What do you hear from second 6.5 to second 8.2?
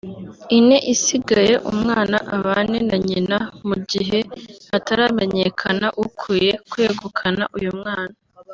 kwegukana uyu mwana